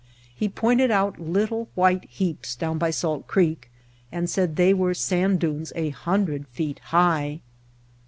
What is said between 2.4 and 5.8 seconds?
down by Salt Creek and said they were sand dunes